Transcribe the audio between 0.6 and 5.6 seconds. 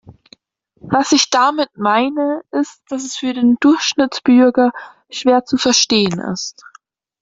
Was ich damit meine, ist, dass es für den Durchschnittsbürger schwer zu